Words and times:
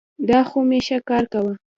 دا 0.29 0.39
خو 0.49 0.59
مي 0.69 0.79
ښه 0.87 0.97
کار 1.09 1.23
کاوه. 1.31 1.53